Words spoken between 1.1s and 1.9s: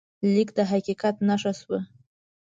نښه شوه.